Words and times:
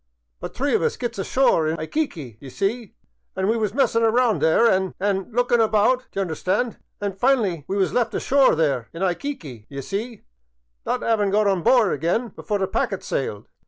But 0.39 0.55
three 0.55 0.73
of 0.73 0.81
us 0.81 0.97
gets 0.97 1.19
ashore 1.19 1.67
in 1.67 1.77
^yquique, 1.77 2.39
d'ye 2.39 2.49
see, 2.49 2.95
an' 3.35 3.47
we 3.47 3.55
was 3.55 3.71
messin' 3.71 4.03
about 4.03 4.39
there 4.39 4.65
an'— 4.67 4.95
an'— 4.99 5.31
lookin* 5.31 5.61
about, 5.61 6.07
d' 6.11 6.15
y' 6.17 6.21
understand, 6.21 6.79
an' 6.99 7.13
fin'ly 7.13 7.65
we 7.67 7.77
was 7.77 7.93
left 7.93 8.15
ashore 8.15 8.55
there 8.55 8.89
in 8.93 9.03
^;yquique, 9.03 9.41
d' 9.67 9.67
ye 9.69 9.79
see, 9.81 10.23
not 10.87 11.03
'avin* 11.03 11.29
got 11.29 11.45
on 11.45 11.61
board 11.61 11.93
again 11.93 12.29
before 12.29 12.57
the 12.57 12.65
packet 12.65 13.03
sailed. 13.03 13.47